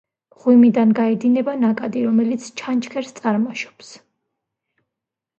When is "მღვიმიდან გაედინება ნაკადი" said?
0.35-2.01